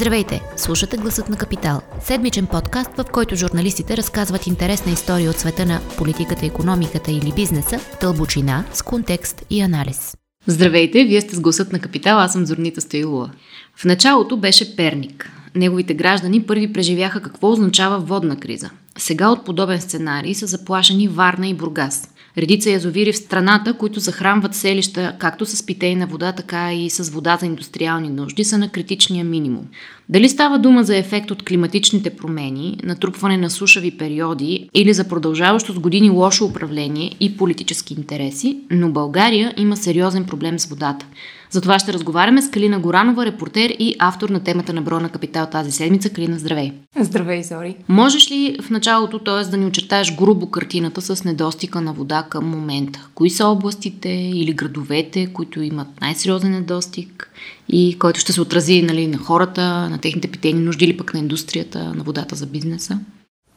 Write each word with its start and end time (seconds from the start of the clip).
Здравейте! 0.00 0.40
Слушате 0.56 0.96
Гласът 0.96 1.28
на 1.28 1.36
Капитал. 1.36 1.80
Седмичен 2.02 2.46
подкаст, 2.46 2.90
в 2.96 3.04
който 3.12 3.36
журналистите 3.36 3.96
разказват 3.96 4.46
интересна 4.46 4.92
история 4.92 5.30
от 5.30 5.36
света 5.36 5.66
на 5.66 5.80
политиката, 5.98 6.46
економиката 6.46 7.10
или 7.10 7.32
бизнеса, 7.36 7.80
дълбочина, 8.00 8.64
с 8.72 8.82
контекст 8.82 9.44
и 9.50 9.60
анализ. 9.60 10.16
Здравейте, 10.46 11.04
вие 11.04 11.20
сте 11.20 11.34
с 11.34 11.40
Гласът 11.40 11.72
на 11.72 11.80
Капитал, 11.80 12.18
аз 12.18 12.32
съм 12.32 12.46
Зорнита 12.46 12.80
Стоилова. 12.80 13.30
В 13.76 13.84
началото 13.84 14.36
беше 14.36 14.76
Перник. 14.76 15.32
Неговите 15.54 15.94
граждани 15.94 16.42
първи 16.42 16.72
преживяха 16.72 17.22
какво 17.22 17.50
означава 17.50 17.98
водна 17.98 18.36
криза. 18.36 18.70
Сега 18.98 19.28
от 19.28 19.44
подобен 19.44 19.80
сценарий 19.80 20.34
са 20.34 20.46
заплашени 20.46 21.08
Варна 21.08 21.48
и 21.48 21.54
Бургас– 21.54 22.08
редица 22.38 22.70
язовири 22.70 23.12
в 23.12 23.16
страната, 23.16 23.74
които 23.74 24.00
захранват 24.00 24.54
селища 24.54 25.16
както 25.18 25.46
с 25.46 25.66
питейна 25.66 26.06
вода, 26.06 26.32
така 26.32 26.72
и 26.72 26.90
с 26.90 27.10
вода 27.10 27.36
за 27.36 27.46
индустриални 27.46 28.08
нужди, 28.08 28.44
са 28.44 28.58
на 28.58 28.68
критичния 28.68 29.24
минимум. 29.24 29.66
Дали 30.08 30.28
става 30.28 30.58
дума 30.58 30.84
за 30.84 30.96
ефект 30.96 31.30
от 31.30 31.42
климатичните 31.42 32.10
промени, 32.10 32.78
натрупване 32.82 33.36
на 33.36 33.50
сушави 33.50 33.90
периоди 33.90 34.68
или 34.74 34.92
за 34.92 35.08
продължаващо 35.08 35.72
с 35.72 35.78
години 35.78 36.10
лошо 36.10 36.44
управление 36.44 37.12
и 37.20 37.36
политически 37.36 37.94
интереси, 37.94 38.58
но 38.70 38.90
България 38.90 39.54
има 39.56 39.76
сериозен 39.76 40.24
проблем 40.24 40.58
с 40.58 40.66
водата. 40.66 41.06
За 41.50 41.60
това 41.60 41.78
ще 41.78 41.92
разговаряме 41.92 42.42
с 42.42 42.50
Калина 42.50 42.78
Горанова, 42.78 43.26
репортер 43.26 43.76
и 43.78 43.96
автор 43.98 44.28
на 44.28 44.40
темата 44.40 44.72
на 44.72 44.82
Броя 44.82 45.00
на 45.00 45.08
Капитал 45.08 45.46
тази 45.46 45.72
седмица. 45.72 46.10
Калина, 46.10 46.38
здравей! 46.38 46.72
Здравей, 47.00 47.42
Зори! 47.42 47.76
Можеш 47.88 48.30
ли 48.30 48.58
в 48.62 48.70
началото, 48.70 49.18
т.е. 49.18 49.50
да 49.50 49.56
ни 49.56 49.66
очертаеш 49.66 50.14
грубо 50.16 50.50
картината 50.50 51.00
с 51.00 51.24
недостига 51.24 51.80
на 51.80 51.92
вода 51.92 52.26
към 52.30 52.50
момента? 52.50 53.08
Кои 53.14 53.30
са 53.30 53.46
областите 53.46 54.08
или 54.08 54.52
градовете, 54.52 55.26
които 55.32 55.62
имат 55.62 56.00
най-сериозен 56.00 56.50
недостиг 56.50 57.30
и 57.68 57.96
който 57.98 58.20
ще 58.20 58.32
се 58.32 58.40
отрази 58.40 58.82
нали, 58.82 59.06
на 59.06 59.18
хората, 59.18 59.62
на 59.90 59.98
техните 59.98 60.28
питейни 60.28 60.60
нужди 60.60 60.84
или 60.84 60.96
пък 60.96 61.14
на 61.14 61.20
индустрията, 61.20 61.94
на 61.94 62.02
водата 62.02 62.36
за 62.36 62.46
бизнеса? 62.46 62.98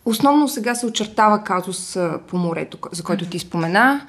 Основно 0.05 0.49
сега 0.49 0.75
се 0.75 0.85
очертава 0.85 1.43
казус 1.43 1.97
по 2.27 2.37
морето, 2.37 2.77
за 2.91 3.03
който 3.03 3.25
ти 3.25 3.39
спомена. 3.39 4.01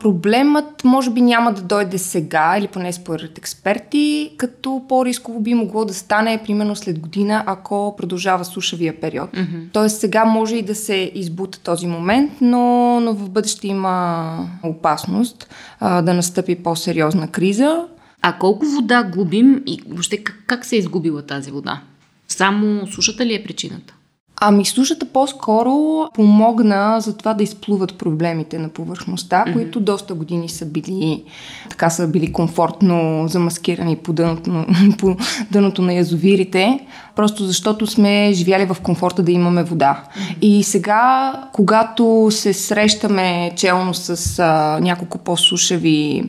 Проблемът 0.00 0.84
може 0.84 1.10
би 1.10 1.20
няма 1.20 1.52
да 1.52 1.62
дойде 1.62 1.98
сега, 1.98 2.56
или 2.58 2.68
поне 2.68 2.92
според 2.92 3.38
експерти, 3.38 4.30
като 4.36 4.82
по-рисково 4.88 5.40
би 5.40 5.54
могло 5.54 5.84
да 5.84 5.94
стане 5.94 6.42
примерно 6.44 6.76
след 6.76 6.98
година, 6.98 7.44
ако 7.46 7.94
продължава 7.98 8.44
сушавия 8.44 9.00
период. 9.00 9.30
Mm-hmm. 9.30 9.72
Тоест 9.72 10.00
сега 10.00 10.24
може 10.24 10.56
и 10.56 10.62
да 10.62 10.74
се 10.74 11.12
избута 11.14 11.60
този 11.60 11.86
момент, 11.86 12.32
но, 12.40 13.00
но 13.00 13.14
в 13.14 13.30
бъдеще 13.30 13.68
има 13.68 14.38
опасност 14.62 15.54
а, 15.80 16.02
да 16.02 16.14
настъпи 16.14 16.62
по-сериозна 16.62 17.28
криза. 17.28 17.86
А 18.22 18.38
колко 18.38 18.66
вода 18.66 19.02
губим 19.02 19.62
и 19.66 19.82
въобще 19.88 20.16
как, 20.16 20.44
как 20.46 20.64
се 20.64 20.76
е 20.76 20.78
изгубила 20.78 21.22
тази 21.22 21.50
вода? 21.50 21.80
Само 22.28 22.86
сушата 22.86 23.26
ли 23.26 23.34
е 23.34 23.44
причината? 23.44 23.95
Ами 24.40 24.64
слушата 24.64 25.06
по-скоро 25.06 26.06
помогна 26.14 27.00
за 27.00 27.16
това 27.16 27.34
да 27.34 27.42
изплуват 27.42 27.98
проблемите 27.98 28.58
на 28.58 28.68
повърхността, 28.68 29.44
mm-hmm. 29.44 29.52
които 29.52 29.80
доста 29.80 30.14
години 30.14 30.48
са 30.48 30.66
били 30.66 31.24
така 31.70 31.90
са 31.90 32.08
били 32.08 32.32
комфортно 32.32 33.28
замаскирани 33.28 33.96
по 33.96 34.12
дъното, 34.12 34.64
по 34.98 35.16
дъното 35.50 35.82
на 35.82 35.92
язовирите, 35.92 36.78
просто 37.16 37.44
защото 37.44 37.86
сме 37.86 38.32
живяли 38.32 38.64
в 38.64 38.76
комфорта 38.82 39.22
да 39.22 39.32
имаме 39.32 39.62
вода. 39.62 40.04
Mm-hmm. 40.04 40.38
И 40.40 40.62
сега, 40.62 41.32
когато 41.52 42.28
се 42.30 42.52
срещаме 42.52 43.52
челно 43.56 43.94
с 43.94 44.38
а, 44.38 44.78
няколко 44.80 45.18
по-сушеви 45.18 46.24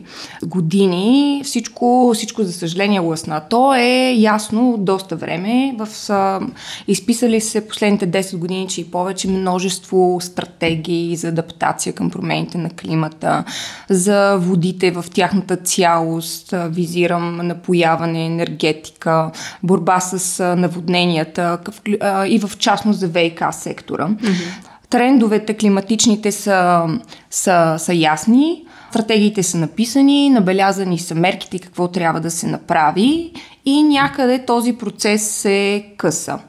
години, 0.45 1.41
всичко, 1.43 2.11
всичко 2.13 2.43
за 2.43 2.53
съжаление 2.53 2.99
лъсна. 2.99 3.41
То 3.49 3.75
е 3.75 4.13
ясно 4.17 4.75
доста 4.79 5.15
време. 5.15 5.75
В, 5.79 6.09
а, 6.09 6.39
изписали 6.87 7.41
се 7.41 7.67
последните 7.67 7.96
последните 7.97 8.23
10 8.23 8.37
години, 8.37 8.67
че 8.67 8.81
и 8.81 8.91
повече 8.91 9.27
множество 9.27 10.17
стратегии 10.21 11.15
за 11.15 11.27
адаптация 11.27 11.93
към 11.93 12.09
промените 12.09 12.57
на 12.57 12.69
климата, 12.69 13.43
за 13.89 14.37
водите 14.37 14.91
в 14.91 15.05
тяхната 15.13 15.55
цялост, 15.55 16.53
визирам 16.69 17.37
напояване, 17.37 18.25
енергетика, 18.25 19.31
борба 19.63 19.99
с 19.99 20.43
наводненията 20.55 21.57
и 22.27 22.39
в 22.39 22.57
частност 22.57 22.99
за 22.99 23.07
ВИК 23.07 23.43
сектора. 23.51 24.07
Mm-hmm. 24.07 24.67
Трендовете 24.89 25.53
климатичните 25.53 26.31
са, 26.31 26.83
са, 27.29 27.75
са 27.77 27.93
ясни, 27.93 28.63
стратегиите 28.89 29.43
са 29.43 29.57
написани, 29.57 30.29
набелязани 30.29 30.99
са 30.99 31.15
мерките 31.15 31.59
какво 31.59 31.87
трябва 31.87 32.19
да 32.19 32.31
се 32.31 32.47
направи 32.47 33.31
и 33.67 33.83
някъде 33.83 34.45
този 34.45 34.73
процес 34.73 35.31
се 35.31 35.85
къса. 35.97 36.39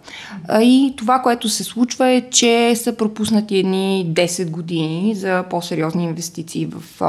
И 0.61 0.95
това, 0.97 1.19
което 1.19 1.49
се 1.49 1.65
случва 1.65 2.09
е, 2.09 2.31
че 2.31 2.77
са 2.77 2.97
пропуснати 2.97 3.59
едни 3.59 4.07
10 4.13 4.51
години 4.51 5.15
за 5.15 5.45
по-сериозни 5.51 6.05
инвестиции 6.05 6.67
в 6.67 7.03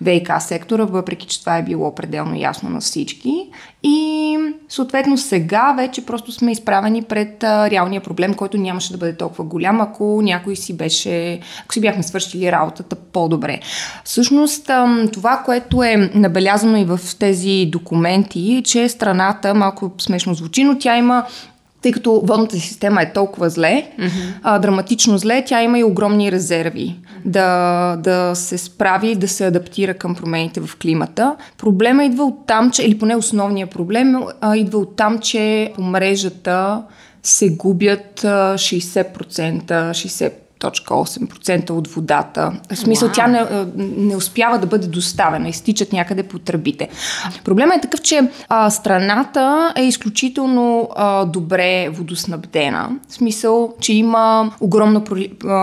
ВИК 0.00 0.30
сектора, 0.40 0.84
въпреки 0.84 1.26
че 1.26 1.40
това 1.40 1.58
е 1.58 1.62
било 1.62 1.94
пределно 1.94 2.36
ясно 2.36 2.70
на 2.70 2.80
всички. 2.80 3.48
И 3.82 4.36
съответно 4.68 5.18
сега 5.18 5.74
вече 5.76 6.06
просто 6.06 6.32
сме 6.32 6.52
изправени 6.52 7.02
пред 7.02 7.44
реалния 7.44 8.00
проблем, 8.00 8.34
който 8.34 8.56
нямаше 8.56 8.92
да 8.92 8.98
бъде 8.98 9.16
толкова 9.16 9.44
голям, 9.44 9.80
ако 9.80 10.22
някой 10.22 10.56
си 10.56 10.76
беше, 10.76 11.40
ако 11.64 11.74
си 11.74 11.80
бяхме 11.80 12.02
свършили 12.02 12.52
работата 12.52 12.96
по-добре. 12.96 13.60
Всъщност 14.04 14.70
това, 15.12 15.42
което 15.44 15.82
е 15.82 16.10
набелязано 16.14 16.76
и 16.76 16.84
в 16.84 17.00
тези 17.18 17.68
документи, 17.72 18.54
е, 18.54 18.62
че 18.62 18.88
страната, 18.88 19.37
малко 19.44 19.92
смешно 19.98 20.34
звучи, 20.34 20.64
но 20.64 20.78
тя 20.78 20.96
има 20.96 21.24
тъй 21.82 21.92
като 21.92 22.20
водната 22.24 22.56
система 22.56 23.02
е 23.02 23.12
толкова 23.12 23.50
зле, 23.50 23.90
mm-hmm. 23.98 24.32
а, 24.42 24.58
драматично 24.58 25.18
зле, 25.18 25.44
тя 25.46 25.62
има 25.62 25.78
и 25.78 25.84
огромни 25.84 26.32
резерви 26.32 26.96
да, 27.24 27.96
да 27.96 28.34
се 28.34 28.58
справи, 28.58 29.14
да 29.14 29.28
се 29.28 29.46
адаптира 29.46 29.94
към 29.94 30.14
промените 30.14 30.60
в 30.60 30.76
климата. 30.82 31.36
Проблема 31.58 32.04
идва 32.04 32.24
от 32.24 32.46
там, 32.46 32.70
че, 32.70 32.82
или 32.82 32.98
поне 32.98 33.16
основният 33.16 33.70
проблем 33.70 34.16
а, 34.40 34.56
идва 34.56 34.78
от 34.78 34.96
там, 34.96 35.18
че 35.18 35.72
по 35.74 35.82
мрежата 35.82 36.82
се 37.22 37.48
губят 37.48 38.24
а, 38.24 38.54
60%, 38.54 39.90
60 39.90 40.32
8% 40.58 41.70
от 41.70 41.88
водата. 41.88 42.52
В 42.72 42.76
смисъл, 42.76 43.08
wow. 43.08 43.14
тя 43.14 43.26
не, 43.26 43.46
не 43.76 44.16
успява 44.16 44.58
да 44.58 44.66
бъде 44.66 44.86
доставена, 44.86 45.48
изтичат 45.48 45.92
някъде 45.92 46.22
по 46.22 46.38
тръбите. 46.38 46.88
Проблема 47.44 47.74
е 47.74 47.80
такъв, 47.80 48.02
че 48.02 48.30
а, 48.48 48.70
страната 48.70 49.72
е 49.76 49.82
изключително 49.82 50.88
а, 50.96 51.24
добре 51.24 51.88
водоснабдена. 51.88 52.90
В 53.08 53.14
смисъл, 53.14 53.74
че 53.80 53.92
има 53.92 54.52
огромно 54.60 55.04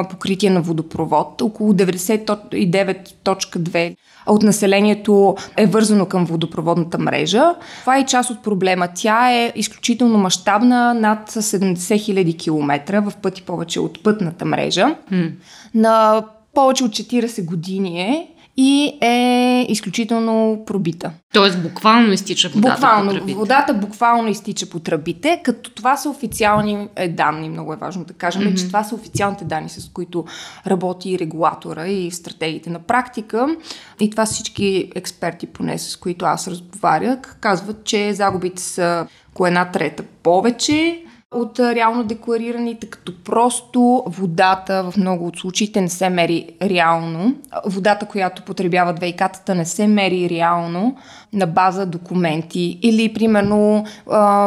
покритие 0.10 0.50
на 0.50 0.62
водопровод, 0.62 1.42
около 1.42 1.74
99.2 1.74 3.96
от 4.28 4.44
населението 4.44 5.36
е 5.58 5.66
вързано 5.66 6.06
към 6.06 6.26
водопроводната 6.26 6.98
мрежа. 6.98 7.56
Това 7.82 7.98
е 7.98 8.06
част 8.06 8.30
от 8.30 8.44
проблема. 8.44 8.88
Тя 8.96 9.32
е 9.32 9.54
изключително 9.56 10.18
мащабна, 10.18 10.94
над 10.94 11.32
70 11.32 11.76
000 11.76 12.40
км, 12.40 13.02
в 13.02 13.14
пъти 13.22 13.42
повече 13.42 13.80
от 13.80 14.04
пътната 14.04 14.46
мрежа. 14.46 14.96
Mm. 15.12 15.32
На 15.74 16.24
повече 16.54 16.84
от 16.84 16.92
40 16.92 17.46
години 17.46 18.02
е 18.02 18.28
и 18.58 18.98
е 19.02 19.66
изключително 19.70 20.64
пробита. 20.66 21.12
Тоест 21.34 21.62
буквално 21.62 22.14
изтича 22.14 22.50
водата 22.50 22.74
буквално, 22.74 23.10
по 23.10 23.16
тръбите. 23.16 23.38
Водата 23.38 23.74
буквално 23.74 24.28
изтича 24.28 24.66
по 24.66 24.80
тръбите, 24.80 25.42
като 25.44 25.70
това 25.70 25.98
са 25.98 26.10
официални 26.10 26.88
е, 26.96 27.08
данни, 27.08 27.50
много 27.50 27.74
е 27.74 27.76
важно 27.76 28.06
да 28.06 28.14
кажем, 28.14 28.42
mm-hmm. 28.42 28.58
че 28.60 28.68
това 28.68 28.84
са 28.84 28.96
официалните 28.96 29.46
данни, 29.46 29.70
с 29.70 29.90
които 29.94 30.26
работи 30.68 31.20
регулатора 31.20 31.88
и 31.88 32.12
стратегиите 32.12 32.70
на 32.70 32.80
практика. 32.80 33.56
И 34.00 34.10
това 34.10 34.26
всички 34.26 34.92
експерти, 34.96 35.48
поне 35.48 35.78
с 35.78 35.98
които 35.98 36.26
аз 36.26 36.48
разговарях, 36.48 37.38
казват, 37.40 37.84
че 37.84 38.14
загубите 38.14 38.62
са 38.62 39.08
ко 39.34 39.48
една 39.48 39.72
трета 39.72 40.04
повече, 40.24 41.05
от 41.36 41.60
реално 41.60 42.04
декларираните, 42.04 42.88
като 42.90 43.24
просто 43.24 44.04
водата 44.08 44.92
в 44.92 44.98
много 44.98 45.28
от 45.28 45.38
случаите 45.38 45.82
не 45.82 45.90
се 45.90 46.10
мери 46.10 46.50
реално. 46.62 47.36
Водата, 47.66 48.06
която 48.06 48.42
потребяват 48.42 49.00
вейкатата, 49.00 49.56
не 49.56 49.66
се 49.66 49.88
мери 49.88 50.30
реално 50.30 50.96
на 51.34 51.48
база 51.48 51.86
документи. 51.86 52.80
Или, 52.82 53.14
примерно, 53.14 53.86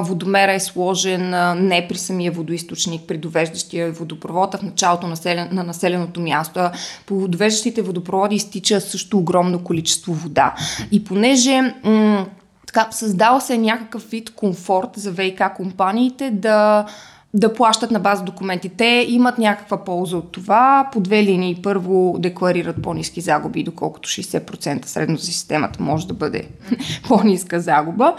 водомера 0.00 0.52
е 0.52 0.60
сложен 0.60 1.30
не 1.68 1.86
при 1.88 1.98
самия 1.98 2.32
водоисточник, 2.32 3.02
при 3.08 3.18
довеждащия 3.18 3.92
водопровод, 3.92 4.54
в 4.54 4.62
началото 4.62 5.06
на 5.06 5.64
населеното 5.64 6.20
място. 6.20 6.60
По 7.06 7.28
довеждащите 7.28 7.82
водопроводи 7.82 8.36
изтича 8.36 8.80
също 8.80 9.18
огромно 9.18 9.64
количество 9.64 10.14
вода. 10.14 10.54
И 10.92 11.04
понеже 11.04 11.74
м- 11.84 12.26
така, 12.72 12.88
създал 12.90 13.40
се 13.40 13.58
някакъв 13.58 14.10
вид 14.10 14.30
комфорт 14.30 14.90
за 14.96 15.10
ВИК 15.10 15.42
компаниите 15.56 16.30
да 16.30 16.86
да 17.34 17.54
плащат 17.54 17.90
на 17.90 18.00
база 18.00 18.22
документи. 18.24 18.68
Те 18.68 19.06
имат 19.08 19.38
някаква 19.38 19.84
полза 19.84 20.16
от 20.16 20.32
това. 20.32 20.88
По 20.92 21.00
две 21.00 21.22
линии 21.22 21.60
първо 21.62 22.16
декларират 22.18 22.82
по-низки 22.82 23.20
загуби, 23.20 23.62
доколкото 23.64 24.08
60% 24.08 24.86
средно 24.86 25.16
за 25.16 25.26
системата 25.26 25.82
може 25.82 26.06
да 26.06 26.14
бъде 26.14 26.48
по-ниска 27.08 27.60
загуба. 27.60 28.14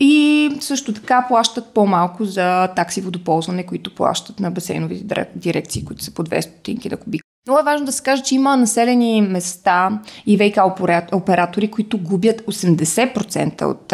И 0.00 0.50
също 0.60 0.92
така 0.92 1.24
плащат 1.28 1.74
по-малко 1.74 2.24
за 2.24 2.68
такси 2.68 3.00
водоползване, 3.00 3.66
които 3.66 3.94
плащат 3.94 4.40
на 4.40 4.50
басейновите 4.50 5.26
дирекции, 5.36 5.84
които 5.84 6.04
са 6.04 6.14
по 6.14 6.24
200 6.24 6.40
стотинки 6.40 6.88
на 6.88 6.96
кубик. 6.96 7.23
Много 7.46 7.60
е 7.60 7.64
важно 7.64 7.86
да 7.86 7.92
се 7.92 8.02
каже, 8.02 8.22
че 8.22 8.34
има 8.34 8.56
населени 8.56 9.22
места 9.22 10.00
и 10.26 10.38
ВК 10.38 10.58
оператори, 11.12 11.70
които 11.70 11.98
губят 11.98 12.40
80% 12.40 13.62
от, 13.62 13.92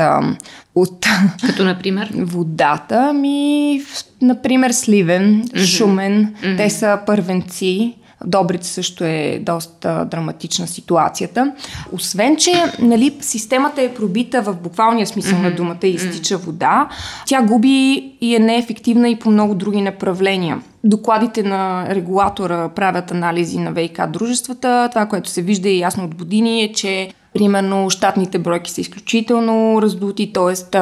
от 0.75 1.06
Като, 1.47 1.64
например? 1.64 2.11
водата. 2.14 3.12
Ми, 3.12 3.82
например, 4.23 4.70
Сливен, 4.70 5.44
mm-hmm. 5.44 5.76
Шумен, 5.76 6.35
mm-hmm. 6.35 6.56
те 6.56 6.70
са 6.70 7.00
първенци 7.06 7.94
Добрица 8.26 8.72
също 8.72 9.05
е 9.05 9.40
доста 9.43 10.05
драматична 10.05 10.67
ситуацията. 10.67 11.52
Освен, 11.93 12.37
че 12.37 12.64
нали, 12.78 13.17
системата 13.20 13.82
е 13.82 13.94
пробита 13.94 14.43
в 14.43 14.56
буквалния 14.56 15.06
смисъл 15.06 15.38
mm-hmm. 15.38 15.43
на 15.43 15.50
думата 15.50 15.78
и 15.82 15.90
изтича 15.90 16.38
вода, 16.38 16.88
тя 17.26 17.43
губи 17.43 18.12
и 18.20 18.37
е 18.37 18.38
неефективна 18.38 19.08
и 19.08 19.19
по 19.19 19.31
много 19.31 19.55
други 19.55 19.81
направления. 19.81 20.61
Докладите 20.84 21.43
на 21.43 21.87
регулатора 21.94 22.69
правят 22.69 23.11
анализи 23.11 23.58
на 23.58 23.72
ВИК 23.72 24.06
дружествата. 24.08 24.88
Това, 24.90 25.06
което 25.06 25.28
се 25.28 25.43
вижда 25.43 25.69
и 25.69 25.78
ясно 25.78 26.05
от 26.05 26.14
години 26.14 26.62
е, 26.62 26.72
че 26.72 27.11
Примерно, 27.35 27.91
щатните 27.91 28.38
бройки 28.38 28.71
са 28.71 28.81
изключително 28.81 29.82
раздути, 29.82 30.32
т.е. 30.32 30.81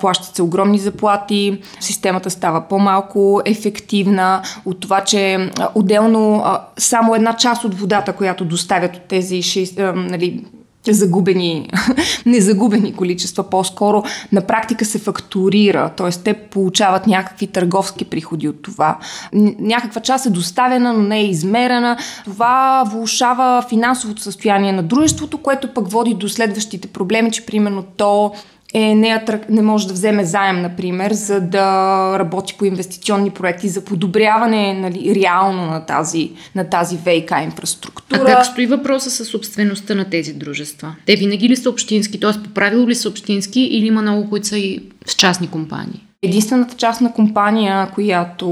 плащат 0.00 0.36
се 0.36 0.42
огромни 0.42 0.78
заплати, 0.78 1.60
системата 1.80 2.30
става 2.30 2.68
по-малко 2.68 3.42
ефективна 3.44 4.42
от 4.64 4.80
това, 4.80 5.04
че 5.04 5.50
отделно 5.74 6.44
само 6.78 7.14
една 7.14 7.36
част 7.36 7.64
от 7.64 7.74
водата, 7.74 8.12
която 8.12 8.44
доставят 8.44 8.96
от 8.96 9.02
тези 9.02 9.36
6, 9.36 9.94
нали, 9.94 10.44
загубени, 10.92 11.70
незагубени 12.26 12.92
количества, 12.92 13.50
по-скоро 13.50 14.02
на 14.32 14.40
практика 14.40 14.84
се 14.84 14.98
фактурира, 14.98 15.90
т.е. 15.96 16.10
те 16.10 16.34
получават 16.34 17.06
някакви 17.06 17.46
търговски 17.46 18.04
приходи 18.04 18.48
от 18.48 18.62
това. 18.62 18.98
Някаква 19.58 20.00
част 20.00 20.26
е 20.26 20.30
доставена, 20.30 20.92
но 20.92 21.02
не 21.02 21.18
е 21.18 21.26
измерена. 21.26 21.96
Това 22.24 22.84
влушава 22.92 23.64
финансовото 23.68 24.22
състояние 24.22 24.72
на 24.72 24.82
дружеството, 24.82 25.38
което 25.38 25.74
пък 25.74 25.90
води 25.90 26.14
до 26.14 26.28
следващите 26.28 26.88
проблеми, 26.88 27.30
че 27.30 27.46
примерно 27.46 27.84
то 27.96 28.32
е 28.74 28.94
не, 28.94 29.24
не 29.48 29.62
може 29.62 29.88
да 29.88 29.92
вземе 29.92 30.24
заем, 30.24 30.62
например, 30.62 31.12
за 31.12 31.40
да 31.40 32.18
работи 32.18 32.54
по 32.58 32.64
инвестиционни 32.64 33.30
проекти 33.30 33.68
за 33.68 33.84
подобряване 33.84 34.74
нали, 34.74 35.14
реално 35.14 35.66
на 35.66 35.86
тази, 35.86 36.30
на 36.54 36.64
тази 36.64 36.96
ВИК 36.96 37.32
инфраструктура. 37.44 38.20
А 38.22 38.24
как 38.24 38.46
стои 38.46 38.66
въпроса 38.66 39.10
с 39.10 39.24
собствеността 39.24 39.94
на 39.94 40.04
тези 40.04 40.32
дружества? 40.32 40.94
Те 41.06 41.16
винаги 41.16 41.48
ли 41.48 41.56
са 41.56 41.70
общински, 41.70 42.20
т.е. 42.20 42.42
по 42.42 42.50
правило 42.50 42.88
ли 42.88 42.94
са 42.94 43.08
общински 43.08 43.60
или 43.60 43.86
има 43.86 44.02
много, 44.02 44.28
които 44.30 44.46
са 44.46 44.58
и 44.58 44.80
с 45.06 45.14
частни 45.14 45.48
компании? 45.48 46.05
Единствената 46.22 46.76
частна 46.76 47.12
компания, 47.12 47.90
която 47.94 48.46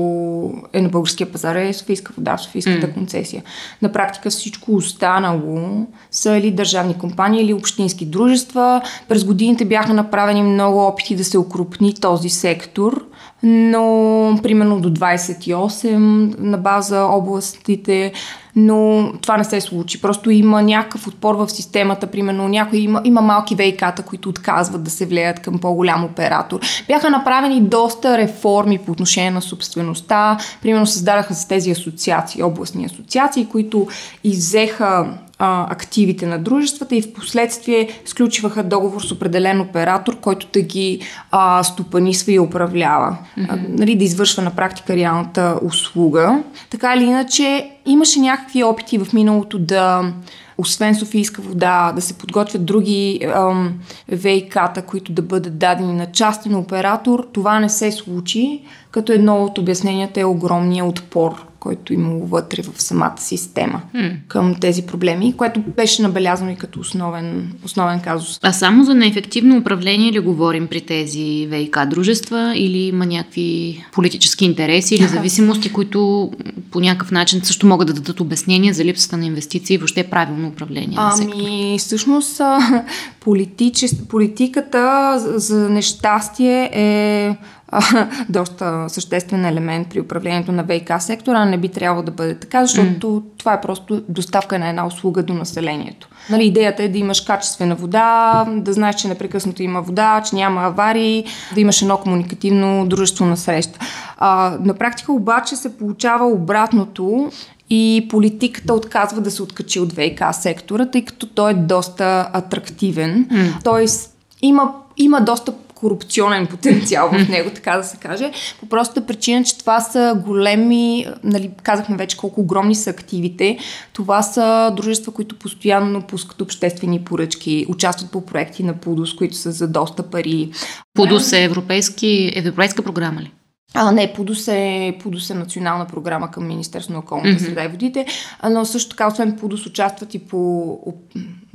е 0.73 0.83
на 0.83 0.89
българския 0.89 1.33
пазар 1.33 1.57
е 1.57 1.73
Софийска 1.73 2.13
вода, 2.17 2.37
Софийската 2.39 2.87
mm. 2.87 2.95
концесия. 2.95 3.43
На 3.83 3.93
практика 3.93 4.31
всичко 4.31 4.75
останало 4.75 5.87
са 6.11 6.37
или 6.37 6.51
държавни 6.51 6.99
компании, 6.99 7.43
или 7.43 7.53
общински 7.53 8.07
дружества. 8.07 8.83
През 9.09 9.25
годините 9.25 9.65
бяха 9.65 9.95
направени 9.95 10.43
много 10.43 10.87
опити 10.87 11.17
да 11.17 11.25
се 11.25 11.39
укрупни 11.39 11.95
този 11.95 12.29
сектор, 12.29 13.05
но 13.43 14.39
примерно 14.43 14.81
до 14.81 14.91
28 14.91 15.97
на 16.39 16.59
база 16.59 17.01
областите 17.03 18.13
но 18.57 19.13
това 19.23 19.37
не 19.37 19.45
се 19.45 19.61
случи. 19.61 20.01
Просто 20.01 20.31
има 20.31 20.63
някакъв 20.63 21.07
отпор 21.07 21.35
в 21.35 21.49
системата, 21.49 22.07
примерно 22.07 22.49
някои 22.49 22.79
има, 22.79 23.01
има 23.05 23.21
малки 23.21 23.55
вейката, 23.55 24.03
които 24.03 24.29
отказват 24.29 24.83
да 24.85 24.91
се 24.91 25.07
влеят 25.07 25.41
към 25.41 25.59
по-голям 25.59 26.05
оператор. 26.05 26.61
Бяха 26.87 27.11
направени 27.11 27.61
доста 27.61 28.19
реформи 28.19 28.79
по 28.79 28.93
отношение 28.93 29.31
на 29.31 29.43
собствеността. 29.43 30.39
Примерно 30.63 30.87
създадаха 30.87 31.35
се 31.35 31.49
тези 31.49 31.71
асоциации, 31.71 32.43
областни 32.43 32.85
асоциации, 32.85 33.47
които 33.47 33.89
иззеха 34.25 35.19
а, 35.39 35.73
активите 35.73 36.27
на 36.27 36.39
дружествата 36.39 36.97
и 36.97 37.03
в 37.03 37.13
последствие 37.13 37.89
сключваха 38.05 38.63
договор 38.63 39.01
с 39.01 39.13
определен 39.13 39.61
оператор, 39.61 40.21
който 40.21 40.49
да 40.53 40.63
ги 40.63 41.01
а, 41.31 41.63
стопанисва 41.63 42.33
и 42.33 42.39
управлява. 42.39 43.17
Mm-hmm. 43.39 43.47
А, 43.49 43.59
нали, 43.69 43.97
да 43.97 44.05
извършва 44.05 44.43
на 44.43 44.51
практика 44.51 44.97
реалната 44.97 45.59
услуга. 45.63 46.43
Така 46.71 46.95
или 46.95 47.05
иначе, 47.05 47.71
имаше 47.87 48.21
някакви 48.21 48.65
опити 48.65 48.99
в 48.99 49.13
миналото 49.13 49.59
да 49.59 50.13
освен 50.59 50.95
Софийска 50.95 51.43
вода, 51.43 51.93
да 51.95 52.01
се 52.01 52.19
подготвят 52.19 52.65
други 52.65 53.21
ам, 53.35 53.75
ВИК-та, 54.09 54.83
които 54.83 55.13
да 55.13 55.23
бъдат 55.23 55.59
дадени 55.59 55.93
на 55.93 56.13
частен 56.13 56.55
оператор. 56.55 57.27
Това 57.33 57.61
не 57.61 57.69
се 57.69 57.93
случи, 57.93 58.63
като 58.91 59.13
едно 59.13 59.45
от 59.45 59.59
обясненията 59.59 60.21
е 60.21 60.25
огромния 60.25 60.85
отпор 60.85 61.47
който 61.65 61.93
имало 61.93 62.27
вътре 62.27 62.63
в 62.63 62.83
самата 62.83 63.15
система 63.19 63.83
mm. 63.95 64.17
към 64.29 64.55
тези 64.55 64.83
проблеми, 64.83 65.35
което 65.37 65.61
беше 65.61 66.03
набелязано 66.03 66.51
и 66.51 66.57
като 66.57 66.81
основен, 66.81 67.53
основен 67.65 68.01
казус. 68.01 68.41
А 68.43 68.53
само 68.53 68.85
за 68.85 68.95
неефективно 68.95 69.57
управление 69.57 70.13
ли 70.13 70.19
говорим 70.19 70.67
при 70.67 70.81
тези 70.81 71.47
ВИК 71.51 71.79
дружества 71.87 72.53
или 72.57 72.79
има 72.79 73.07
някакви 73.07 73.85
политически 73.93 74.45
интереси 74.45 74.95
или 74.95 75.07
зависимости, 75.17 75.73
които 75.73 76.31
по 76.71 76.81
някакъв 76.81 77.11
начин 77.11 77.41
също 77.45 77.67
могат 77.67 77.87
да 77.87 77.95
дадат 77.95 78.21
обяснение 78.21 78.73
за 78.73 78.85
липсата 78.85 79.17
на 79.17 79.27
инвестиции 79.27 79.75
и 79.75 79.79
въобще 79.79 80.05
правилно 80.05 80.49
управление 80.49 80.97
на 80.97 81.11
сектора? 81.11 81.39
Ами, 81.45 81.77
всъщност 81.79 82.41
политичес... 83.21 84.09
политиката 84.09 85.15
за 85.37 85.71
нещастие 85.71 86.71
е 86.73 87.37
доста 88.29 88.85
съществен 88.89 89.45
елемент 89.45 89.89
при 89.89 90.01
управлението 90.01 90.53
на 90.53 90.63
ВИК 90.63 90.93
сектора. 90.99 91.45
Не 91.45 91.57
би 91.57 91.69
трябвало 91.69 92.03
да 92.03 92.11
бъде 92.11 92.39
така, 92.39 92.67
защото 92.67 93.07
mm. 93.07 93.23
това 93.39 93.53
е 93.53 93.61
просто 93.61 94.03
доставка 94.09 94.59
на 94.59 94.69
една 94.69 94.87
услуга 94.87 95.23
до 95.23 95.35
населението. 95.35 96.09
Нали, 96.31 96.45
идеята 96.45 96.83
е 96.83 96.89
да 96.89 96.99
имаш 96.99 97.21
качествена 97.21 97.75
вода, 97.75 98.45
да 98.49 98.73
знаеш, 98.73 98.97
че 98.97 99.09
непрекъснато 99.09 99.63
има 99.63 99.83
вода, 99.83 100.23
че 100.31 100.37
няма 100.37 100.63
аварии, 100.63 101.25
да 101.55 101.61
имаш 101.61 101.83
едно 101.83 101.97
комуникативно 101.97 102.87
дружество 102.87 103.25
на 103.25 103.37
среща. 103.37 103.79
А, 104.19 104.57
на 104.61 104.75
практика 104.75 105.13
обаче 105.13 105.57
се 105.57 105.79
получава 105.79 106.27
обратното 106.27 107.31
и 107.71 108.07
политиката 108.11 108.75
отказва 108.75 109.21
да 109.21 109.31
се 109.31 109.43
откачи 109.43 109.81
от 109.81 109.93
ВИК 109.93 110.23
сектора, 110.33 110.87
тъй 110.87 111.05
като 111.05 111.27
той 111.27 111.51
е 111.51 111.55
доста 111.55 112.31
атрактивен. 112.33 113.27
Mm. 113.31 113.65
Тоест, 113.65 114.17
има, 114.43 114.73
има 114.97 115.21
доста 115.21 115.53
корупционен 115.85 116.47
потенциал 116.47 117.09
в 117.09 117.29
него, 117.29 117.51
така 117.55 117.77
да 117.77 117.85
се 117.85 117.97
каже, 117.97 118.33
по 118.61 118.67
простата 118.67 119.07
причина, 119.07 119.45
че 119.45 119.59
това 119.59 119.81
са 119.81 120.23
големи, 120.27 121.07
нали, 121.25 121.51
казахме 121.63 121.97
вече 121.97 122.17
колко 122.17 122.41
огромни 122.41 122.75
са 122.75 122.91
активите, 122.91 123.59
това 123.93 124.23
са 124.23 124.73
дружества, 124.77 125.13
които 125.13 125.39
постоянно 125.39 126.03
пускат 126.03 126.41
обществени 126.41 127.05
поръчки, 127.05 127.67
участват 127.69 128.11
по 128.11 128.27
проекти 128.27 128.63
на 128.63 128.75
ПУДОС, 128.75 129.17
които 129.17 129.37
са 129.37 129.53
за 129.53 129.69
доста 129.69 130.03
пари. 130.11 130.51
ПУДОС 130.95 131.33
е 131.33 131.45
европейски, 131.45 132.33
европейска 132.35 132.83
програма 132.83 133.21
ли? 133.21 133.31
А, 133.77 133.93
не, 133.93 134.13
ПУДОС 134.13 134.49
е, 134.49 134.97
ПУДОС 135.03 135.31
е 135.31 135.35
национална 135.35 135.87
програма 135.87 136.31
към 136.31 136.47
Министерство 136.47 136.93
на 136.93 136.99
околната 136.99 137.29
mm-hmm. 137.29 137.47
среда 137.47 137.65
и 137.65 137.69
водите, 137.69 138.07
но 138.51 138.65
също 138.65 138.91
така, 138.91 139.07
освен 139.07 139.37
ПУДОС, 139.37 139.67
участват 139.67 140.15
и 140.15 140.19
по 140.19 140.79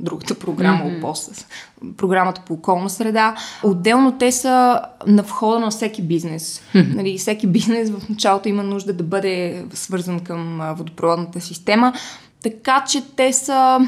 другата 0.00 0.34
програма, 0.34 0.84
mm-hmm. 0.84 0.98
ОПОС, 0.98 1.46
програмата 1.96 2.42
по 2.46 2.54
околна 2.54 2.90
среда. 2.90 3.36
Отделно 3.62 4.18
те 4.18 4.32
са 4.32 4.80
на 5.06 5.22
входа 5.22 5.58
на 5.58 5.70
всеки 5.70 6.02
бизнес. 6.02 6.62
Mm-hmm. 6.74 6.94
Нали, 6.94 7.18
всеки 7.18 7.46
бизнес 7.46 7.90
в 7.90 8.08
началото 8.08 8.48
има 8.48 8.62
нужда 8.62 8.92
да 8.92 9.04
бъде 9.04 9.64
свързан 9.74 10.20
към 10.20 10.60
водопроводната 10.76 11.40
система, 11.40 11.92
така 12.42 12.84
че 12.88 13.02
те 13.16 13.32
са 13.32 13.78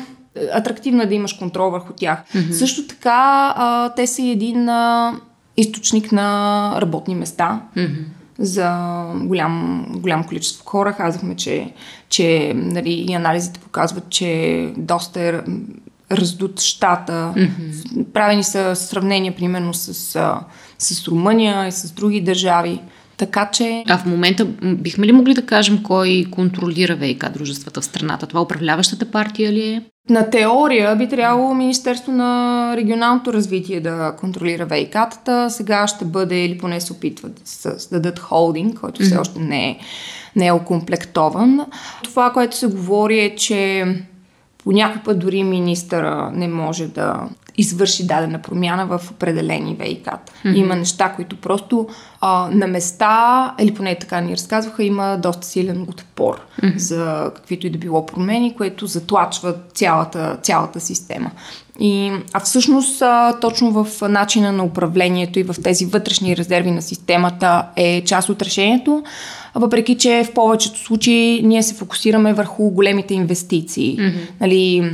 атрактивно 0.53 1.07
да 1.07 1.15
имаш 1.15 1.33
контрол 1.33 1.71
върху 1.71 1.93
тях. 1.93 2.23
Mm-hmm. 2.35 2.51
Също 2.51 2.87
така, 2.87 3.55
а, 3.57 3.95
те 3.95 4.07
са 4.07 4.23
един 4.23 4.69
а, 4.69 5.15
източник 5.57 6.12
на 6.12 6.79
работни 6.81 7.15
места. 7.15 7.61
Mm-hmm 7.77 8.05
за 8.42 9.04
голям, 9.14 9.87
голям 9.90 10.25
количество 10.25 10.64
хора. 10.64 10.92
Казахме, 10.96 11.37
че, 11.37 11.72
че 12.08 12.52
нали, 12.54 12.90
и 12.92 13.14
анализите 13.14 13.61
показват, 13.61 14.11
че 14.11 14.72
доста 14.76 15.20
е 15.20 15.32
раздут 16.12 16.61
щата. 16.61 17.32
Mm-hmm. 17.37 18.04
Правени 18.12 18.44
са 18.44 18.76
сравнения, 18.76 19.37
примерно, 19.37 19.75
с, 19.75 19.94
с 20.78 21.08
Румъния 21.08 21.66
и 21.66 21.72
с 21.72 21.92
други 21.92 22.20
държави. 22.20 22.80
Така 23.16 23.50
че... 23.52 23.85
А 23.88 23.99
в 23.99 24.07
момента 24.07 24.45
бихме 24.62 25.07
ли 25.07 25.12
могли 25.12 25.35
да 25.35 25.47
кажем 25.47 25.83
кой 25.83 26.25
контролира 26.31 26.95
ВИК 26.95 27.31
дружествата 27.31 27.81
в 27.81 27.85
страната? 27.85 28.26
Това 28.26 28.42
управляващата 28.42 29.11
партия 29.11 29.52
ли 29.52 29.69
е? 29.69 29.83
На 30.11 30.31
теория 30.31 30.97
би 30.97 31.09
трябвало 31.09 31.54
Министерство 31.54 32.12
на 32.12 32.73
регионалното 32.76 33.33
развитие 33.33 33.81
да 33.81 34.16
контролира 34.21 34.66
ВИК-тата. 34.66 35.49
Сега 35.49 35.87
ще 35.87 36.04
бъде, 36.04 36.45
или 36.45 36.59
поне 36.59 36.81
се 36.81 36.92
опитват 36.92 37.35
да 37.35 37.40
създадат 37.45 38.19
холдинг, 38.19 38.81
който 38.81 39.02
все 39.02 39.16
още 39.16 39.40
не 39.40 39.69
е, 39.69 39.78
не 40.37 40.47
е 40.47 40.52
окомплектован. 40.52 41.61
Това, 42.02 42.31
което 42.33 42.57
се 42.57 42.66
говори 42.66 43.21
е, 43.21 43.37
че 43.37 43.87
по 44.59 44.73
път 45.04 45.19
дори 45.19 45.42
министъра 45.42 46.31
не 46.35 46.49
може 46.49 46.87
да 46.87 47.28
извърши 47.59 48.06
дадена 48.06 48.42
промяна 48.42 48.87
в 48.87 49.11
определени 49.11 49.76
ВИК-та. 49.80 50.18
Mm-hmm. 50.44 50.56
Има 50.56 50.76
неща, 50.76 51.12
които 51.16 51.37
просто 51.37 51.88
а, 52.21 52.49
на 52.52 52.66
места, 52.66 53.54
или 53.61 53.75
поне 53.75 53.99
така 53.99 54.21
ни 54.21 54.32
разказваха, 54.32 54.85
има 54.85 55.18
доста 55.23 55.47
силен 55.47 55.82
отпор 55.82 56.40
mm-hmm. 56.62 56.76
за 56.76 57.30
каквито 57.35 57.66
и 57.66 57.71
да 57.71 57.78
било 57.78 58.06
промени, 58.06 58.56
което 58.56 58.87
затлачва 58.87 59.54
цялата, 59.75 60.38
цялата 60.42 60.80
система. 60.80 61.30
И, 61.80 62.12
а 62.32 62.40
всъщност 62.40 63.02
а, 63.02 63.38
точно 63.40 63.85
в 63.85 64.09
начина 64.09 64.52
на 64.52 64.64
управлението 64.64 65.38
и 65.38 65.42
в 65.42 65.56
тези 65.62 65.87
вътрешни 65.87 66.37
резерви 66.37 66.71
на 66.71 66.82
системата 66.82 67.66
е 67.76 68.04
част 68.04 68.28
от 68.28 68.42
решението, 68.42 69.02
въпреки 69.54 69.99
че 69.99 70.25
в 70.25 70.35
повечето 70.35 70.78
случаи 70.78 71.42
ние 71.44 71.62
се 71.62 71.75
фокусираме 71.75 72.32
върху 72.32 72.71
големите 72.71 73.14
инвестиции. 73.14 73.99
Mm-hmm. 73.99 74.40
Нали, 74.40 74.92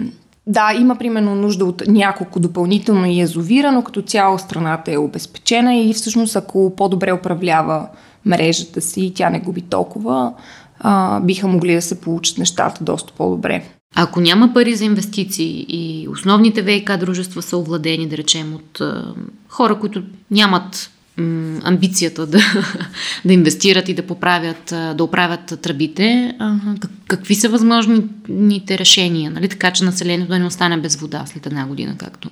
да, 0.49 0.73
има 0.81 0.97
примерно 0.97 1.35
нужда 1.35 1.65
от 1.65 1.83
няколко 1.89 2.41
допълнително 2.41 3.07
язовира, 3.07 3.73
но 3.73 3.83
като 3.83 4.03
цяло 4.03 4.39
страната 4.39 4.93
е 4.93 4.99
обезпечена 4.99 5.77
и 5.77 5.95
всъщност 5.95 6.37
ако 6.37 6.77
по-добре 6.77 7.13
управлява 7.13 7.89
мрежата 8.27 8.81
си, 8.81 9.13
тя 9.15 9.31
не 9.31 9.41
губи 9.41 9.61
толкова, 9.61 10.33
а, 10.81 11.21
биха 11.21 11.49
могли 11.49 11.75
да 11.75 11.83
се 11.83 12.01
получат 12.01 12.39
нещата 12.39 12.85
доста 12.85 13.13
по-добре. 13.13 13.65
Ако 13.95 14.21
няма 14.21 14.55
пари 14.55 14.75
за 14.75 14.85
инвестиции 14.85 15.67
и 15.69 16.09
основните 16.09 16.63
ВИК 16.63 16.97
дружества 16.97 17.43
са 17.43 17.57
овладени, 17.57 18.09
да 18.09 18.17
речем, 18.17 18.55
от 18.55 18.81
а, 18.81 19.15
хора, 19.49 19.79
които 19.79 20.03
нямат 20.31 20.91
м- 21.19 21.61
амбицията 21.65 22.27
да, 22.27 22.39
да 23.25 23.33
инвестират 23.33 23.89
и 23.89 23.95
да 23.95 24.03
поправят, 24.03 24.65
да 24.97 25.05
оправят 25.05 25.61
тръбите, 25.63 26.35
а, 26.39 26.57
как, 26.81 26.91
какви 27.09 27.35
са 27.35 27.49
възможните 27.49 28.79
решения, 28.79 29.31
нали? 29.31 29.49
така 29.49 29.71
че 29.71 29.85
населението 29.85 30.29
да 30.29 30.39
не 30.39 30.47
остане 30.47 30.77
без 30.77 30.97
вода 30.97 31.25
след 31.27 31.47
една 31.47 31.67
година, 31.67 31.95
както 31.99 32.31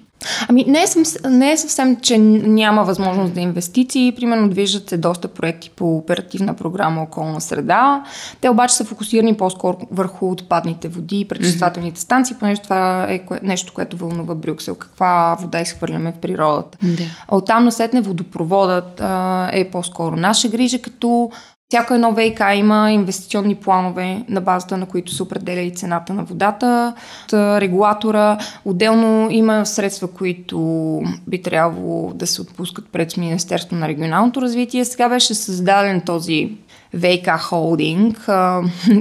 Ами 0.49 0.64
не 0.68 0.82
е, 0.82 0.87
съвсем, 0.87 1.38
не 1.38 1.52
е 1.52 1.56
съвсем, 1.56 1.96
че 1.96 2.18
няма 2.18 2.85
възможност 2.85 3.35
за 3.35 3.40
инвестиции. 3.40 4.12
Примерно 4.16 4.49
движат 4.49 4.88
се 4.88 4.96
доста 4.96 5.28
проекти 5.28 5.70
по 5.70 5.96
оперативна 5.96 6.54
програма 6.54 7.02
Околна 7.02 7.40
среда. 7.40 8.04
Те 8.40 8.49
обаче 8.49 8.75
са 8.75 8.85
фокусирани 8.85 9.35
по-скоро 9.35 9.78
върху 9.90 10.30
отпадните 10.30 10.88
води 10.88 11.20
и 11.20 11.28
пречиствателните 11.28 12.00
станции, 12.00 12.37
понеже 12.40 12.62
това 12.62 13.06
е 13.11 13.20
нещо, 13.42 13.73
което 13.75 13.96
вълнува 13.96 14.35
Брюксел. 14.35 14.75
Каква 14.75 15.37
вода 15.40 15.61
изхвърляме 15.61 16.12
в 16.12 16.20
природата. 16.20 16.78
Да. 16.82 17.04
А 17.28 17.37
оттам 17.37 17.64
насетне 17.64 18.00
водопроводът 18.00 19.00
а, 19.00 19.49
е 19.52 19.70
по-скоро 19.70 20.16
наша 20.16 20.49
грижа, 20.49 20.82
като 20.82 21.30
Всяко 21.68 21.94
едно 21.94 22.12
ВИК 22.12 22.40
има 22.54 22.92
инвестиционни 22.92 23.54
планове, 23.54 24.25
на 24.28 24.40
базата 24.40 24.76
на 24.76 24.87
които 24.87 25.12
се 25.12 25.23
определя 25.23 25.61
и 25.61 25.75
цената 25.75 26.14
на 26.14 26.25
водата, 26.25 26.94
регулатора. 27.32 28.38
Отделно 28.64 29.28
има 29.30 29.66
средства, 29.66 30.08
които 30.08 30.58
би 31.26 31.42
трябвало 31.42 32.12
да 32.14 32.26
се 32.26 32.42
отпускат 32.42 32.88
пред 32.92 33.16
Министерство 33.16 33.76
на 33.76 33.88
регионалното 33.88 34.42
развитие. 34.42 34.85
Сега 34.85 35.08
беше 35.08 35.35
създаден 35.35 36.00
този 36.00 36.56
ВК 36.95 37.40
холдинг 37.40 38.28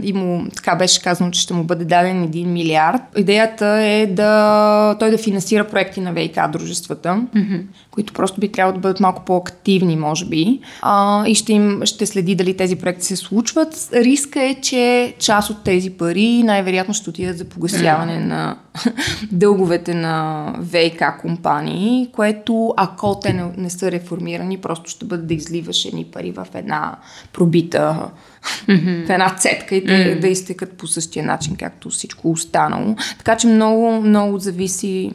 и 0.04 0.14
му 0.14 0.46
така 0.56 0.76
беше 0.76 1.02
казано, 1.02 1.32
че 1.32 1.42
ще 1.42 1.54
му 1.54 1.64
бъде 1.64 1.86
даден 1.86 2.32
1 2.32 2.46
милиард. 2.46 3.02
Идеята 3.18 3.66
е 3.66 4.08
да 4.08 4.96
той 5.00 5.12
да 5.12 5.18
финансира 5.18 5.68
проекти 5.68 6.02
на 6.02 6.14
ВК 6.14 6.52
дружествата, 6.52 7.10
mm-hmm. 7.36 7.62
които 7.92 8.14
просто 8.14 8.40
би 8.40 8.52
трябвало 8.52 8.74
да 8.74 8.82
бъдат 8.82 9.00
малко 9.00 9.26
по-активни, 9.26 9.96
може 9.96 10.26
би. 10.26 10.60
А, 10.82 11.28
и 11.28 11.36
ще 11.36 11.54
им 11.54 11.82
ще 11.86 12.06
следи 12.06 12.36
дали 12.36 12.58
тези 12.58 12.76
проекти 12.76 13.06
се 13.06 13.16
случват. 13.16 13.90
Риска 13.94 14.44
е, 14.44 14.56
че 14.62 15.14
част 15.20 15.50
от 15.50 15.64
тези 15.64 15.90
пари 15.90 16.44
най-вероятно 16.44 16.94
ще 16.94 17.10
отидат 17.10 17.38
за 17.38 17.46
погасяване 17.46 18.14
mm-hmm. 18.14 18.28
на 18.28 18.58
дълговете 19.32 19.94
на 19.94 20.46
ВК 20.64 21.22
компании, 21.22 22.10
което 22.12 22.74
ако 22.78 23.20
те 23.20 23.34
не, 23.34 23.44
не 23.58 23.70
са 23.70 23.92
реформирани, 23.92 24.58
просто 24.58 24.90
ще 24.90 25.06
бъде 25.06 25.24
да 25.24 25.34
изливаш 25.34 25.86
едни 25.86 26.06
пари 26.06 26.32
в 26.32 26.48
една 26.54 26.96
пробита 27.34 28.10
mm-hmm. 28.68 29.08
в 29.08 29.10
една 29.10 29.36
цетка 29.36 29.76
и 29.76 29.86
да, 29.86 29.94
mm-hmm. 29.94 30.20
да 30.20 30.28
изтекат 30.28 30.72
по 30.72 30.88
същия 30.88 31.26
начин, 31.26 31.56
както 31.56 31.90
всичко 31.90 32.32
останало. 32.32 32.96
Така 33.18 33.38
че 33.38 33.48
много, 33.48 34.02
много 34.02 34.40
зависи 34.40 35.12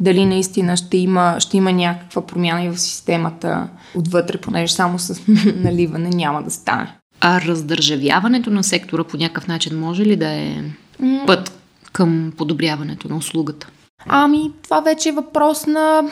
дали 0.00 0.26
наистина 0.26 0.76
ще 0.76 0.96
има, 0.96 1.36
ще 1.38 1.56
има 1.56 1.72
някаква 1.72 2.26
промяна 2.26 2.64
и 2.64 2.68
в 2.68 2.80
системата 2.80 3.68
отвътре, 3.94 4.38
понеже 4.38 4.74
само 4.74 4.98
с 4.98 5.22
наливане 5.56 6.08
няма 6.08 6.42
да 6.42 6.50
стане. 6.50 6.96
А 7.20 7.40
раздържавяването 7.40 8.50
на 8.50 8.64
сектора 8.64 9.04
по 9.04 9.16
някакъв 9.16 9.46
начин 9.46 9.78
може 9.78 10.04
ли 10.04 10.16
да 10.16 10.28
е 10.28 10.56
път 11.26 11.59
към 11.92 12.32
подобряването 12.36 13.08
на 13.08 13.16
услугата? 13.16 13.70
Ами, 14.06 14.52
това 14.62 14.80
вече 14.80 15.08
е 15.08 15.12
въпрос 15.12 15.66
на... 15.66 16.02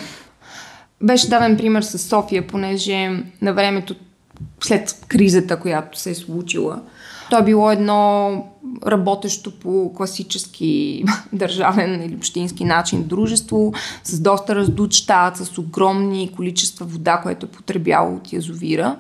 Беше 1.03 1.29
даден 1.29 1.57
пример 1.57 1.83
с 1.83 1.99
София, 1.99 2.47
понеже 2.47 3.23
на 3.43 3.53
времето 3.55 3.95
след 4.61 5.05
кризата, 5.09 5.61
която 5.61 5.99
се 5.99 6.11
е 6.11 6.15
случила, 6.15 6.81
то 7.31 7.39
е 7.39 7.45
било 7.45 7.71
едно 7.71 8.45
работещо 8.87 9.59
по 9.59 9.93
класически 9.97 11.05
държавен 11.33 12.03
или 12.03 12.17
общински 12.17 12.65
начин 12.65 13.05
дружество, 13.05 13.73
с 14.05 14.21
доста 14.21 14.55
раздут 14.55 14.93
щат, 14.93 15.37
с 15.37 15.59
огромни 15.59 16.33
количества 16.37 16.87
вода, 16.87 17.21
което 17.23 17.47
е 17.47 17.51
потребяло 17.51 18.17
от 18.17 18.33
язовира. 18.33 18.97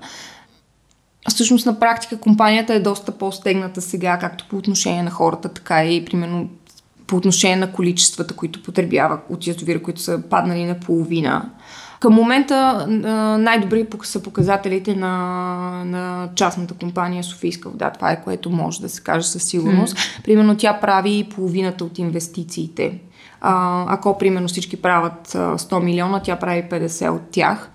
Всъщност 1.29 1.67
на 1.67 1.79
практика 1.81 2.21
компанията 2.21 2.75
е 2.75 2.81
доста 2.81 3.13
по-стегната 3.13 3.81
сега, 3.81 4.19
както 4.19 4.47
по 4.51 4.57
отношение 4.57 5.03
на 5.03 5.11
хората, 5.11 5.49
така 5.49 5.85
и 5.85 6.05
примерно 6.05 6.49
по 7.09 7.17
отношение 7.17 7.57
на 7.57 7.73
количествата, 7.73 8.35
които 8.35 8.63
потребява 8.63 9.19
от 9.29 9.47
язовира, 9.47 9.83
които 9.83 10.01
са 10.01 10.23
паднали 10.31 10.65
на 10.65 10.81
половина. 10.81 11.51
Към 12.01 12.15
момента 12.15 12.87
най-добри 13.39 13.87
са 14.03 14.23
показателите 14.23 14.95
на, 14.95 15.17
на 15.85 16.29
частната 16.35 16.75
компания 16.75 17.25
Софийска 17.25 17.69
вода. 17.69 17.91
Това 17.91 18.13
е 18.13 18.23
което 18.23 18.51
може 18.51 18.81
да 18.81 18.89
се 18.89 19.03
каже 19.03 19.27
със 19.27 19.43
сигурност. 19.43 19.97
Mm. 19.97 20.25
Примерно 20.25 20.57
тя 20.57 20.81
прави 20.81 21.29
половината 21.35 21.85
от 21.85 21.99
инвестициите. 21.99 22.99
А, 23.41 23.85
ако 23.89 24.19
примерно 24.19 24.49
всички 24.49 24.83
правят 24.83 25.29
100 25.29 25.83
милиона, 25.83 26.21
тя 26.21 26.37
прави 26.37 26.63
50 26.63 27.11
от 27.11 27.23
тях. 27.31 27.71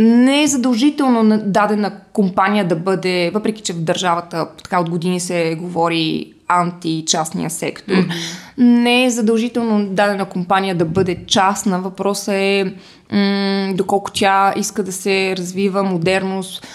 Не 0.00 0.42
е 0.42 0.46
задължително 0.46 1.22
на 1.22 1.38
дадена 1.38 1.92
компания 2.12 2.68
да 2.68 2.76
бъде, 2.76 3.30
въпреки 3.34 3.62
че 3.62 3.72
в 3.72 3.82
държавата 3.82 4.48
така 4.62 4.80
от 4.80 4.90
години 4.90 5.20
се 5.20 5.56
говори 5.60 6.35
античастния 6.48 7.50
сектор. 7.50 7.94
Mm-hmm. 7.94 8.12
Не 8.58 9.04
е 9.04 9.10
задължително 9.10 9.86
дадена 9.86 10.24
компания 10.24 10.74
да 10.74 10.84
бъде 10.84 11.26
частна. 11.26 11.80
Въпросът 11.80 12.34
е 12.34 12.74
м- 13.12 13.72
доколко 13.74 14.10
тя 14.10 14.52
иска 14.56 14.82
да 14.82 14.92
се 14.92 15.34
развива 15.36 15.82
модерност 15.82 16.66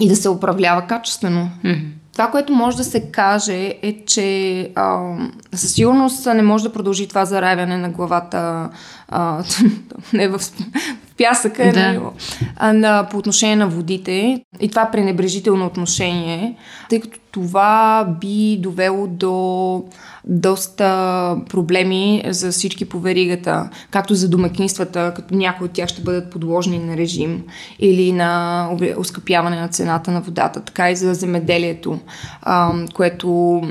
и 0.00 0.08
да 0.08 0.16
се 0.16 0.28
управлява 0.28 0.86
качествено. 0.86 1.50
Mm-hmm. 1.64 1.84
Това, 2.12 2.30
което 2.30 2.52
може 2.52 2.76
да 2.76 2.84
се 2.84 3.10
каже 3.10 3.74
е, 3.82 4.04
че 4.06 4.70
а, 4.74 5.16
със 5.54 5.72
сигурност 5.72 6.26
не 6.26 6.42
може 6.42 6.64
да 6.64 6.72
продължи 6.72 7.08
това 7.08 7.24
заравяне 7.24 7.76
на 7.76 7.90
главата 7.90 8.70
а, 9.10 9.44
не 10.12 10.28
в, 10.28 10.38
в 10.38 11.14
пясъка, 11.16 11.72
да. 11.72 11.92
не, 11.92 12.00
а 12.56 12.72
на, 12.72 13.08
по 13.10 13.18
отношение 13.18 13.56
на 13.56 13.68
водите. 13.68 14.44
И 14.60 14.68
това 14.68 14.90
пренебрежително 14.90 15.66
отношение, 15.66 16.56
тъй 16.88 17.00
като 17.00 17.18
това 17.30 18.04
би 18.20 18.58
довело 18.60 19.06
до 19.06 19.84
доста 20.24 21.36
проблеми 21.48 22.22
за 22.28 22.50
всички 22.50 22.84
по 22.84 22.98
веригата, 22.98 23.70
както 23.90 24.14
за 24.14 24.28
домакинствата, 24.28 25.12
като 25.16 25.34
някои 25.34 25.66
от 25.66 25.72
тях 25.72 25.88
ще 25.88 26.02
бъдат 26.02 26.30
подложени 26.30 26.78
на 26.78 26.96
режим 26.96 27.42
или 27.78 28.12
на 28.12 28.68
оскъпяване 28.96 29.60
на 29.60 29.68
цената 29.68 30.10
на 30.10 30.20
водата, 30.20 30.60
така 30.60 30.90
и 30.90 30.96
за 30.96 31.14
земеделието, 31.14 31.98
което 32.94 33.62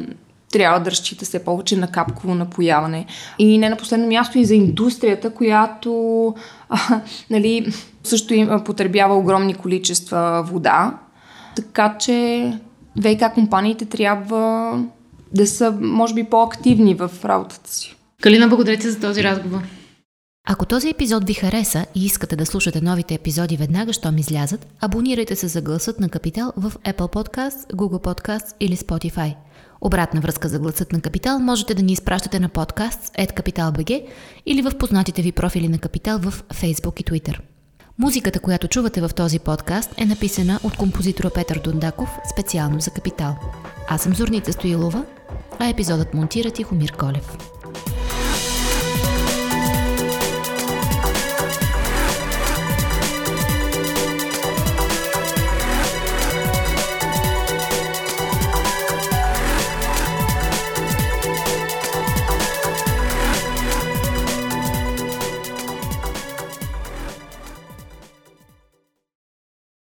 трябва 0.51 0.79
да 0.79 0.91
разчита 0.91 1.25
все 1.25 1.43
повече 1.43 1.75
на 1.75 1.87
капково 1.87 2.35
напояване. 2.35 3.05
И 3.39 3.57
не 3.57 3.69
на 3.69 3.75
последно 3.75 4.07
място 4.07 4.39
и 4.39 4.45
за 4.45 4.55
индустрията, 4.55 5.29
която 5.29 6.35
а, 6.69 7.01
нали, 7.29 7.73
също 8.03 8.33
им 8.33 8.49
потребява 8.65 9.15
огромни 9.15 9.53
количества 9.53 10.43
вода. 10.47 10.97
Така 11.55 11.97
че 11.99 12.51
ВК 13.01 13.33
компаниите 13.33 13.85
трябва 13.85 14.73
да 15.33 15.47
са, 15.47 15.77
може 15.81 16.13
би, 16.13 16.23
по-активни 16.23 16.95
в 16.95 17.11
работата 17.25 17.73
си. 17.73 17.95
Калина, 18.21 18.47
благодаря 18.47 18.77
ти 18.77 18.89
за 18.89 18.99
този 18.99 19.23
разговор. 19.23 19.61
Ако 20.47 20.65
този 20.65 20.89
епизод 20.89 21.23
ви 21.23 21.33
хареса 21.33 21.85
и 21.95 22.05
искате 22.05 22.35
да 22.35 22.45
слушате 22.45 22.81
новите 22.81 23.13
епизоди 23.13 23.57
веднага, 23.57 23.93
щом 23.93 24.17
излязат, 24.17 24.67
абонирайте 24.81 25.35
се 25.35 25.47
за 25.47 25.61
гласът 25.61 25.99
на 25.99 26.09
Капитал 26.09 26.53
в 26.57 26.71
Apple 26.71 27.13
Podcast, 27.13 27.73
Google 27.73 28.03
Podcast 28.03 28.53
или 28.59 28.77
Spotify. 28.77 29.35
Обратна 29.81 30.21
връзка 30.21 30.49
за 30.49 30.59
гласът 30.59 30.93
на 30.93 31.01
Капитал 31.01 31.39
можете 31.39 31.73
да 31.73 31.83
ни 31.83 31.93
изпращате 31.93 32.39
на 32.39 32.49
подкаст 32.49 33.13
Capital.bg 33.13 34.07
или 34.45 34.61
в 34.61 34.77
познатите 34.77 35.21
ви 35.21 35.31
профили 35.31 35.67
на 35.67 35.79
Капитал 35.79 36.19
в 36.19 36.43
Facebook 36.53 37.01
и 37.01 37.03
Twitter. 37.03 37.39
Музиката, 37.97 38.39
която 38.39 38.67
чувате 38.67 39.01
в 39.01 39.09
този 39.15 39.39
подкаст 39.39 39.93
е 39.97 40.05
написана 40.05 40.59
от 40.63 40.77
композитора 40.77 41.29
Петър 41.29 41.59
Дундаков 41.63 42.17
специално 42.33 42.79
за 42.79 42.91
Капитал. 42.91 43.35
Аз 43.87 44.01
съм 44.01 44.15
Зорница 44.15 44.53
Стоилова, 44.53 45.05
а 45.59 45.69
епизодът 45.69 46.13
монтира 46.13 46.51
Тихомир 46.51 46.91
Колев. 46.91 47.58